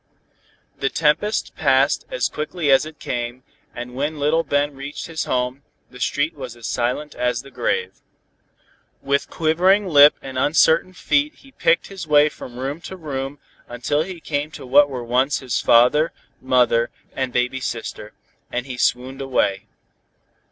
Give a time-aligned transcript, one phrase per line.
[0.79, 3.43] The tempest passed as quickly as it came,
[3.75, 7.99] and when little Ben reached his home, the street was as silent as the grave.
[9.03, 13.37] With quivering lip and uncertain feet he picked his way from room to room
[13.69, 16.11] until he came to what were once his father,
[16.41, 18.13] mother and baby sister,
[18.51, 19.67] and then he swooned away.